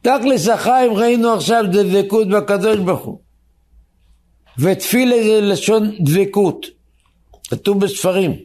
[0.02, 3.20] תכלס החיים ראינו עכשיו דבקות בקדוש ברוך הוא.
[4.60, 6.66] ותפילה זה לשון דבקות,
[7.50, 8.36] כתוב בספרים.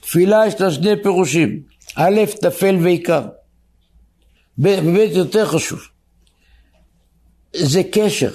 [0.00, 1.62] תפילה יש לה שני פירושים,
[1.96, 3.22] א', תפל ועיקר.
[4.58, 5.80] באמת יותר חשוב.
[7.56, 8.30] זה קשר.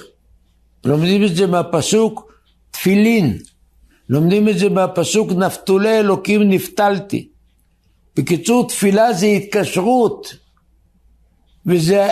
[0.84, 2.32] לומדים את זה מהפסוק
[2.70, 3.38] תפילין.
[4.08, 7.28] לומדים את זה מהפסוק נפתולי אלוקים נפתלתי.
[8.16, 10.34] בקיצור, תפילה זה התקשרות.
[11.66, 12.08] וזה,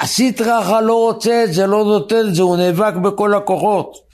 [0.00, 4.07] הסטרחה לא רוצה את זה, לא נותן את זה, הוא נאבק בכל הכוחות.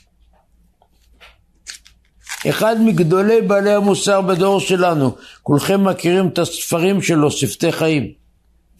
[2.48, 5.10] אחד מגדולי בעלי המוסר בדור שלנו,
[5.42, 8.12] כולכם מכירים את הספרים שלו, שפתי חיים.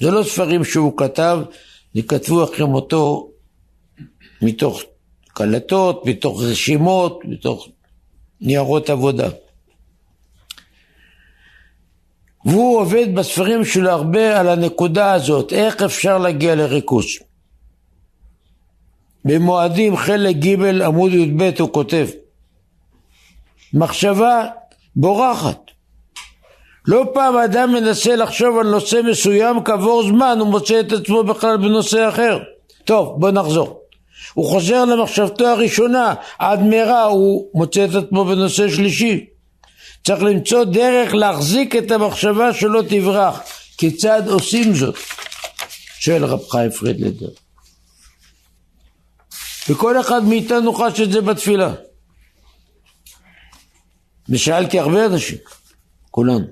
[0.00, 1.38] זה לא ספרים שהוא כתב,
[1.94, 3.30] זה כתבו אחרי מותו
[4.42, 4.82] מתוך
[5.28, 7.68] קלטות, מתוך רשימות, מתוך
[8.40, 9.28] ניירות עבודה.
[12.44, 17.06] והוא עובד בספרים שלו הרבה על הנקודה הזאת, איך אפשר להגיע לריכוז.
[19.24, 22.08] במועדים חלק ג' עמוד י"ב הוא כותב
[23.74, 24.46] מחשבה
[24.96, 25.58] בורחת.
[26.86, 31.56] לא פעם אדם מנסה לחשוב על נושא מסוים, כעבור זמן הוא מוצא את עצמו בכלל
[31.56, 32.38] בנושא אחר.
[32.84, 33.80] טוב, בוא נחזור.
[34.34, 39.26] הוא חוזר למחשבתו הראשונה, עד מהרה הוא מוצא את עצמו בנושא שלישי.
[40.04, 43.40] צריך למצוא דרך להחזיק את המחשבה שלא תברח.
[43.78, 44.94] כיצד עושים זאת?
[45.98, 47.28] שואל רב חיים פרידלנדר.
[49.68, 51.72] וכל אחד מאיתנו חש את זה בתפילה.
[54.28, 55.38] ושאלתי הרבה אנשים,
[56.10, 56.46] כולנו.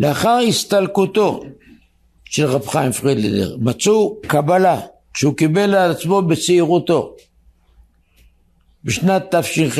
[0.00, 1.42] לאחר הסתלקותו
[2.24, 4.80] של רב חיים פרידלנדר, מצאו קבלה
[5.14, 7.16] שהוא קיבל על עצמו בצעירותו,
[8.84, 9.78] בשנת תש"ח.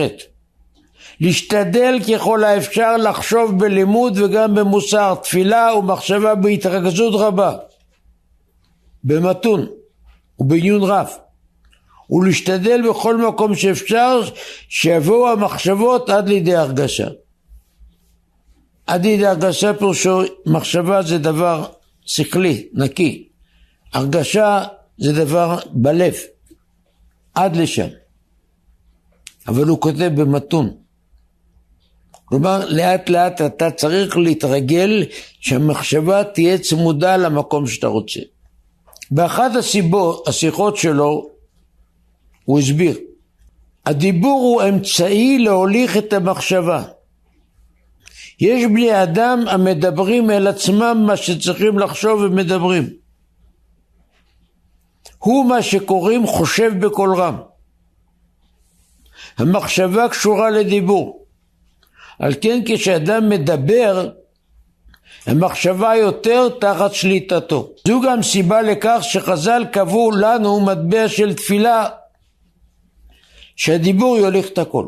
[1.21, 7.57] להשתדל ככל האפשר לחשוב בלימוד וגם במוסר, תפילה ומחשבה בהתרכזות רבה,
[9.05, 9.67] במתון
[10.39, 11.09] ובעיון רב.
[12.11, 14.21] ולהשתדל בכל מקום שאפשר
[14.69, 17.09] שיבואו המחשבות עד לידי הרגשה.
[18.87, 21.67] עד לידי הרגשה פירושו מחשבה זה דבר
[22.07, 23.29] שכלי, נקי.
[23.93, 24.65] הרגשה
[24.99, 26.15] זה דבר בלב,
[27.35, 27.89] עד לשם.
[29.49, 30.71] אבל הוא כותב במתון.
[32.25, 35.05] כלומר, לאט לאט אתה צריך להתרגל
[35.41, 38.21] שהמחשבה תהיה צמודה למקום שאתה רוצה.
[39.11, 41.31] באחת הסיבות, השיחות שלו,
[42.51, 42.99] הוא הסביר,
[43.87, 46.83] הדיבור הוא אמצעי להוליך את המחשבה.
[48.41, 52.91] יש בני אדם המדברים אל עצמם מה שצריכים לחשוב ומדברים.
[55.19, 57.37] הוא מה שקוראים חושב בקול רם.
[59.39, 61.25] המחשבה קשורה לדיבור.
[62.19, 64.11] על כן כשאדם מדבר,
[65.27, 67.71] המחשבה יותר תחת שליטתו.
[67.89, 71.89] זו גם סיבה לכך שחז"ל קבעו לנו מטבע של תפילה
[73.61, 74.87] שהדיבור יוליך את הכל.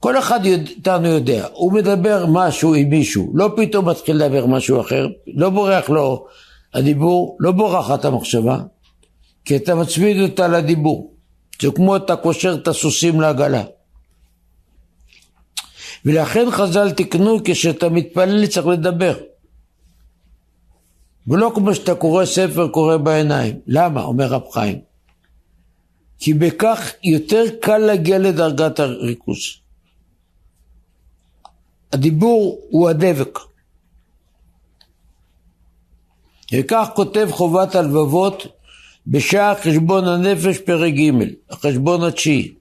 [0.00, 5.08] כל אחד מאיתנו יודע, הוא מדבר משהו עם מישהו, לא פתאום מתחיל לדבר משהו אחר,
[5.26, 6.26] לא בורח לו
[6.74, 8.58] הדיבור, לא בורחת המחשבה,
[9.44, 11.14] כי אתה מצמיד אותה לדיבור.
[11.62, 13.64] זה כמו אתה קושר את הסוסים לעגלה.
[16.04, 19.14] ולכן חז"ל תיקנו כשאתה מתפלל צריך לדבר.
[21.26, 23.60] ולא כמו שאתה קורא ספר קורא בעיניים.
[23.66, 24.02] למה?
[24.02, 24.89] אומר רב חיים.
[26.20, 29.38] כי בכך יותר קל להגיע לדרגת הריכוז.
[31.92, 33.38] הדיבור הוא הדבק.
[36.52, 38.46] וכך כותב חובת הלבבות
[39.06, 41.10] בשעה חשבון הנפש פרק ג',
[41.50, 42.54] החשבון התשיעי.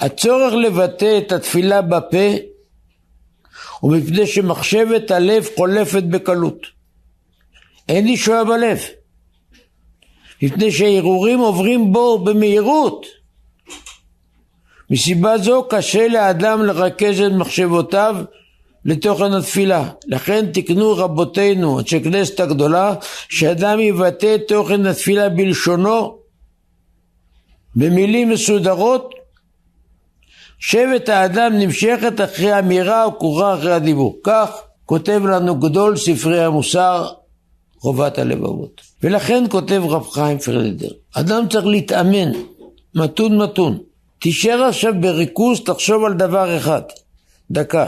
[0.00, 2.28] הצורך לבטא את התפילה בפה
[3.80, 6.66] הוא מפני שמחשבת הלב חולפת בקלות.
[7.88, 8.78] אין לי שואה בלב.
[10.42, 13.06] מפני שהערעורים עוברים בו במהירות.
[14.90, 18.16] מסיבה זו קשה לאדם לרכז את מחשבותיו
[18.84, 19.88] לתוכן התפילה.
[20.06, 22.94] לכן תקנו רבותינו, אנשי כנסת הגדולה,
[23.28, 26.18] שאדם יבטא את תוכן התפילה בלשונו,
[27.76, 29.14] במילים מסודרות,
[30.58, 34.18] שבט האדם נמשכת אחרי אמירה וקורה אחרי הדיבור.
[34.24, 34.50] כך
[34.86, 37.08] כותב לנו גדול ספרי המוסר,
[37.80, 38.80] חובת הלבבות.
[39.02, 42.32] ולכן כותב רב חיים פרלדר, אדם צריך להתאמן,
[42.94, 43.78] מתון מתון.
[44.18, 46.82] תישאר עכשיו בריכוז, תחשוב על דבר אחד,
[47.50, 47.86] דקה.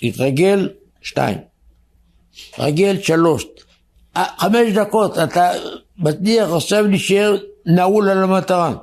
[0.00, 0.68] תתרגל,
[1.02, 1.38] שתיים.
[2.58, 3.44] רגל, שלוש.
[4.38, 5.50] חמש דקות, אתה
[5.98, 8.74] מצליח עכשיו להישאר נעול על המטרה.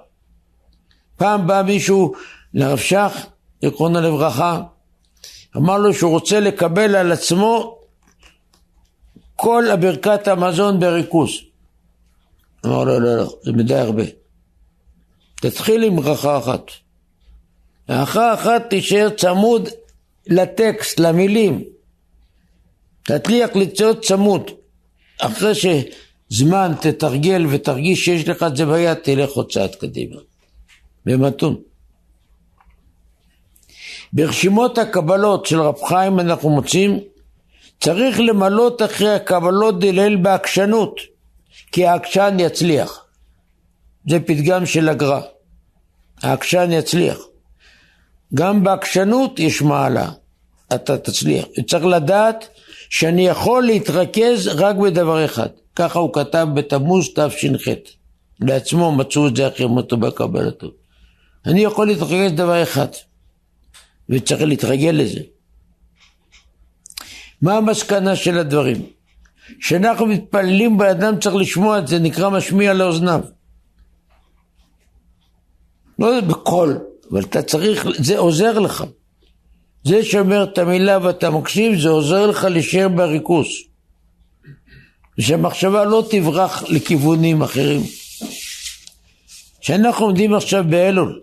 [1.17, 2.13] פעם בא מישהו
[2.53, 3.25] לרב שך,
[3.61, 4.61] זיכרונו לברכה,
[5.57, 7.78] אמר לו שהוא רוצה לקבל על עצמו
[9.41, 11.29] כל הברכת המזון בריכוז.
[12.65, 14.03] אמר לו, לא, לא, זה מדי הרבה.
[15.41, 16.71] תתחיל עם ברכה אחת.
[17.87, 19.69] ברכה אחת תישאר צמוד
[20.27, 21.63] לטקסט, למילים.
[23.03, 24.51] תצליח לצעוד צמוד.
[25.19, 30.15] אחרי שזמן תתרגל ותרגיש שיש לך את זה ביד, תלך עוד צעד קדימה.
[31.05, 31.61] במתון.
[34.13, 36.99] ברשימות הקבלות של רב חיים אנחנו מוצאים
[37.79, 40.99] צריך למלות אחרי הקבלות דליל בעקשנות
[41.71, 43.05] כי העקשן יצליח.
[44.09, 45.21] זה פתגם של הגר"א.
[46.21, 47.17] העקשן יצליח.
[48.33, 50.11] גם בעקשנות יש מעלה,
[50.75, 51.45] אתה תצליח.
[51.67, 52.47] צריך לדעת
[52.89, 55.49] שאני יכול להתרכז רק בדבר אחד.
[55.75, 57.71] ככה הוא כתב בתמוז תש"ח.
[58.39, 60.67] לעצמו מצאו את זה אחרי מותו בקבלתו.
[61.45, 62.87] אני יכול להתרכז בדבר אחד,
[64.09, 65.19] וצריך להתרגל לזה.
[67.41, 68.85] מה המסקנה של הדברים?
[69.59, 73.21] כשאנחנו מתפללים באדם צריך לשמוע את זה, נקרא משמיע לאוזניו.
[75.99, 76.79] לא בקול,
[77.11, 78.83] אבל אתה צריך, זה עוזר לך.
[79.83, 83.47] זה שאומר את המילה ואתה מקשיב, זה עוזר לך להישאר בריכוז.
[85.19, 87.81] ושהמחשבה לא תברח לכיוונים אחרים.
[89.61, 91.21] כשאנחנו עומדים עכשיו באלול,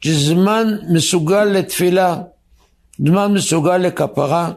[0.00, 2.16] שזמן מסוגל לתפילה,
[2.98, 4.52] זמן מסוגל לכפרה,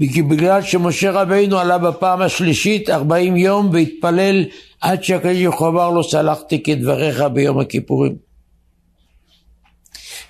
[0.00, 4.44] בגלל שמשה רבינו עלה בפעם השלישית ארבעים יום והתפלל
[4.80, 8.16] עד שהקדוש ברוך הוא אמר לו סלחתי כדבריך ביום הכיפורים.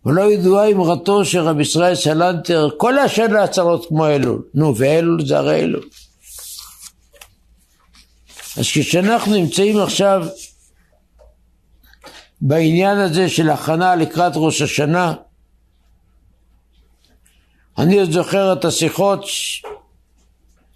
[0.07, 4.43] ולא ידועה אמרתו של רבי ישראל סלנטר כל השנה צרות כמו אלול.
[4.55, 5.89] נו, ואלול זה הרי אלול.
[8.57, 10.27] אז כשאנחנו נמצאים עכשיו
[12.41, 15.15] בעניין הזה של הכנה לקראת ראש השנה,
[17.79, 19.25] אני זוכר את השיחות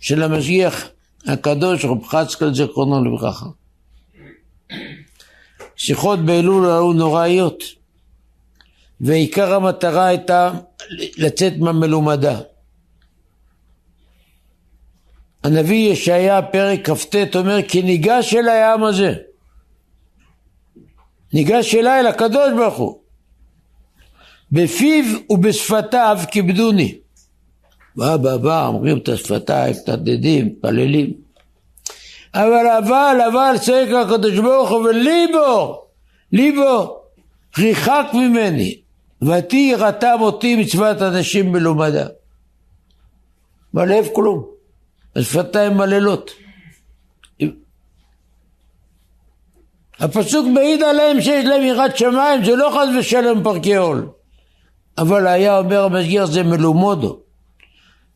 [0.00, 0.88] של המשגיח
[1.26, 3.46] הקדוש רב חצקל זיכרונו לברכה.
[5.76, 7.62] שיחות באלול היו נוראיות,
[9.00, 10.52] ועיקר המטרה הייתה
[11.18, 12.40] לצאת מהמלומדה.
[15.44, 19.14] הנביא ישעיה פרק כ"ט אומר כי ניגש אל הים הזה
[21.32, 22.98] ניגש אליי לקדוש ברוך הוא
[24.52, 26.98] בפיו ובשפתיו כיבדוני
[27.96, 31.12] בא בא בא אומרים את השפתיים, מתנדדים, מתפללים
[32.34, 35.82] אבל אבל אבל צועק הקדוש ברוך הוא וליבו
[36.32, 36.98] ליבו
[37.58, 38.80] ריחק ממני
[39.22, 42.06] ותהי רתם אותי מצוות אנשים מלומדה
[43.74, 44.44] בלב כלום
[45.16, 46.30] השפתיים מללות.
[49.98, 54.08] הפסוק מעיד עליהם שיש להם יראת שמיים, זה לא חס ושלום פרקי עול.
[54.98, 57.20] אבל היה אומר המשגיח זה מלומודו.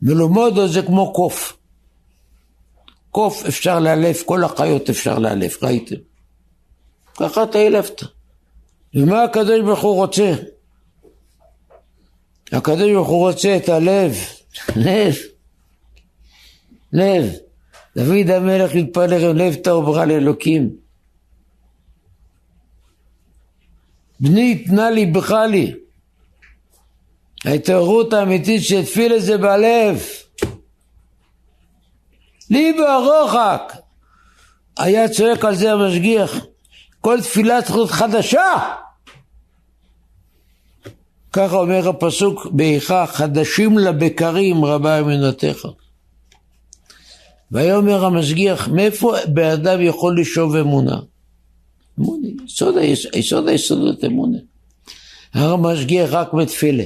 [0.02, 1.56] מלומודו זה כמו קוף.
[3.10, 5.96] קוף אפשר לאלף, כל החיות אפשר לאלף, ראיתם?
[7.16, 8.02] ככה אתה העלפת.
[8.94, 10.32] ומה הקדוש ברוך הוא רוצה?
[12.52, 14.16] הקדוש ברוך הוא רוצה את הלב,
[14.76, 15.14] לב.
[16.92, 17.32] לב.
[17.96, 20.70] דוד המלך התפלל לב טהור ברא לאלוקים.
[24.20, 25.81] בני תנה לי בכה לי.
[27.44, 30.02] ההתעוררות האמיתית שהתפיל את זה בלב.
[32.50, 33.72] ליבו הרוחק.
[34.78, 36.46] היה צועק על זה המשגיח.
[37.00, 38.74] כל תפילה צריכה להיות חדשה.
[41.32, 45.66] ככה אומר הפסוק באיכה חדשים לבקרים רבה אמונתך.
[47.52, 50.96] ויאמר המשגיח, מאיפה בן אדם יכול לשאוב אמונה?
[51.98, 52.28] אמונה,
[53.14, 54.38] יסוד היסודות אמונה.
[55.34, 56.84] הר המשגיח רק בתפילה.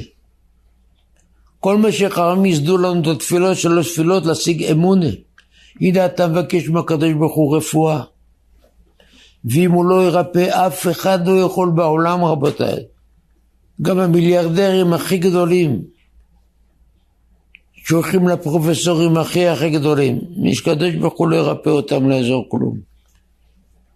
[1.67, 5.07] כל מה שחכמים ייסדו לנו את התפילות שלוש תפילות להשיג אמונה.
[5.81, 8.03] הנה אתה מבקש מהקדוש ברוך הוא רפואה.
[9.45, 12.77] ואם הוא לא ירפא, אף אחד לא יכול בעולם רבותיי.
[13.83, 15.83] גם המיליארדרים הכי גדולים,
[17.73, 20.21] שהולכים לפרופסורים הכי הכי גדולים.
[20.37, 22.79] משקדוש ברוך הוא לא ירפא אותם לעזור כלום.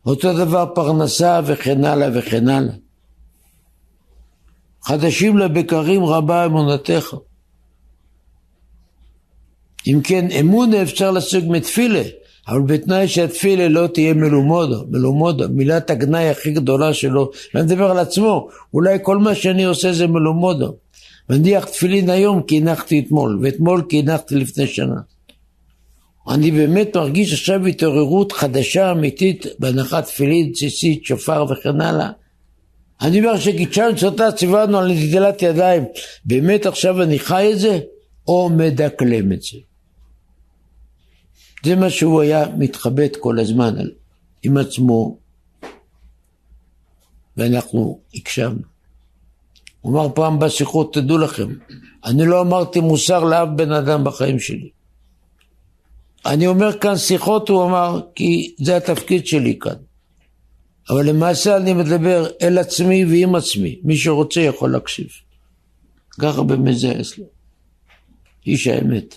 [0.07, 2.75] אותו דבר פרנסה וכן הלאה וכן הלאה.
[4.83, 7.15] חדשים לבקרים רבה אמונתך.
[9.87, 12.03] אם כן, אמונה אפשר להשיג מתפילה,
[12.49, 17.99] אבל בתנאי שהתפילה לא תהיה מלומודו, מלומודו, מילת הגנאי הכי גדולה שלו, ואני מדבר על
[17.99, 20.77] עצמו, אולי כל מה שאני עושה זה מלומודו.
[21.31, 25.01] מניח תפילין היום כי הנחתי אתמול, ואתמול כי הנחתי לפני שנה.
[26.29, 32.11] אני באמת מרגיש עכשיו התעוררות חדשה אמיתית בהנחת תפילין, ציצית, שופר וכן הלאה.
[33.03, 35.85] אני אומר שקידשנו סוטה ציוונו על נטילת ידיים,
[36.25, 37.79] באמת עכשיו אני חי את זה,
[38.29, 39.70] או מדקלם את זה.
[41.65, 43.75] זה מה שהוא היה מתחבט כל הזמן
[44.43, 45.19] עם עצמו,
[47.37, 48.63] ואנחנו הקשבנו.
[49.81, 51.49] הוא אמר פעם בשיחות, תדעו לכם,
[52.05, 54.71] אני לא אמרתי מוסר לאף בן אדם בחיים שלי.
[56.27, 59.75] אני אומר כאן שיחות, הוא אמר, כי זה התפקיד שלי כאן.
[60.91, 63.81] אבל למעשה אני מדבר אל עצמי ועם עצמי.
[63.85, 65.07] מי שרוצה יכול להקשיב.
[66.21, 67.25] ככה באמת זה אצלו.
[68.47, 69.15] איש האמת.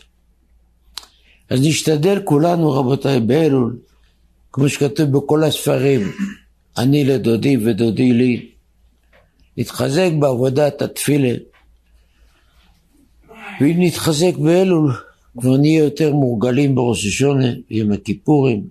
[1.50, 3.78] אז נשתדל כולנו, רבותיי, באלול,
[4.52, 6.12] כמו שכתוב בכל הספרים,
[6.78, 8.50] אני לדודי ודודי לי,
[9.58, 11.34] נתחזק בעבודת התפילה.
[13.62, 14.94] ואם נתחזק באלול,
[15.38, 18.64] כבר נהיה יותר מורגלים בראש השונה, ביום הכיפורים,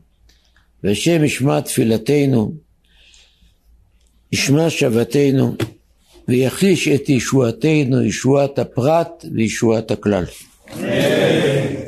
[0.85, 2.53] והשם ישמע תפילתנו,
[4.33, 5.55] ישמע שבתנו,
[6.29, 10.25] ויחליש את ישועתנו, ישועת הפרט וישועת הכלל.
[10.77, 11.83] אמן.